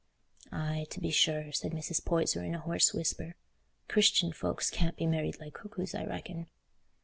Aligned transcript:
"Aye, 0.51 0.87
to 0.89 0.99
be 0.99 1.11
sure," 1.11 1.51
said 1.51 1.73
Mrs. 1.73 2.03
Poyser, 2.03 2.43
in 2.43 2.55
a 2.55 2.59
hoarse 2.59 2.91
whisper; 2.91 3.35
"Christian 3.87 4.33
folks 4.33 4.71
can't 4.71 4.97
be 4.97 5.05
married 5.05 5.39
like 5.39 5.53
cuckoos, 5.53 5.93
I 5.93 6.05
reckon." 6.05 6.47